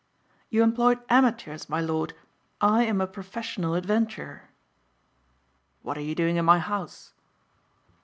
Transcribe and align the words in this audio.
"You 0.49 0.63
employed 0.63 0.99
amateurs, 1.09 1.69
my 1.69 1.79
lord, 1.79 2.15
I 2.59 2.85
am 2.85 2.99
a 3.01 3.05
professional 3.05 3.75
adventurer." 3.75 4.49
"What 5.83 5.95
are 5.95 6.01
you 6.01 6.15
doing 6.15 6.37
in 6.37 6.45
my 6.45 6.57
house?" 6.57 7.13